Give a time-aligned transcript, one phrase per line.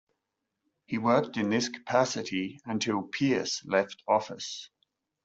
[0.87, 4.71] He worked in this capacity until Pierce left office.